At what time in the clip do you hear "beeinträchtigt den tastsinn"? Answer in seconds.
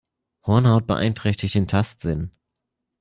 0.87-2.31